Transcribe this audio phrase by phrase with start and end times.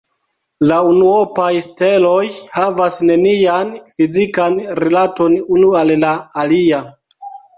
[0.69, 2.23] La unuopaj steloj
[2.55, 3.69] havas nenian
[3.99, 6.81] fizikan rilaton unu al la alia.